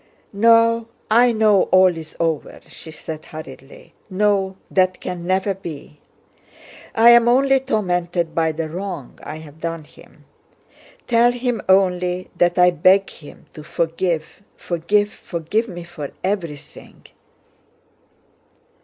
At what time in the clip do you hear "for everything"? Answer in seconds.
15.83-17.05